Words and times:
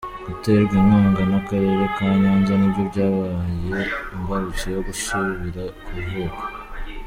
Guterwa 0.27 0.73
inkunga 0.81 1.23
n’akarere 1.31 1.85
ka 1.95 2.05
Nyanza 2.19 2.53
nibyo 2.57 2.83
byabaye 2.89 3.81
imbarutso 4.15 4.65
yo 4.75 4.81
gusubira 4.87 5.63
ku 5.83 5.89
ivuko. 6.01 6.41